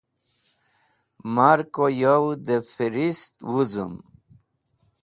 [1.33, 2.13] Mar ko yo
[2.45, 3.93] dẽ fẽrist wuzẽm.